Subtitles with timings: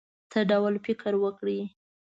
[0.31, 1.59] څه ډول فکر وکړی.